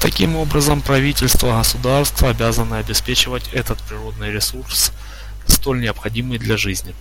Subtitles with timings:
[0.00, 4.92] Таким образом, правительства государств обязаны обеспечивать этот природный ресурс,
[5.48, 6.94] столь необходимый для жизни.